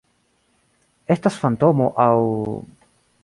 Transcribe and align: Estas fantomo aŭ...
Estas 1.17 1.37
fantomo 1.43 1.91
aŭ... 2.07 2.17